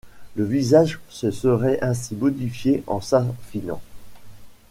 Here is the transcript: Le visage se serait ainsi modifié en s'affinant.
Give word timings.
Le 0.33 0.45
visage 0.45 0.99
se 1.09 1.29
serait 1.29 1.77
ainsi 1.83 2.15
modifié 2.15 2.83
en 2.87 3.01
s'affinant. 3.01 3.81